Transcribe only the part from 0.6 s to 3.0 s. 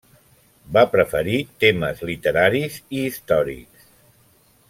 Va preferir temes literaris